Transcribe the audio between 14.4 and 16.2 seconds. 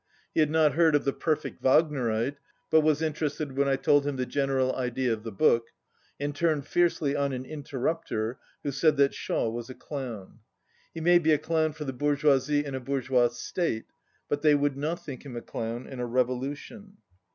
they would not think him a clown in a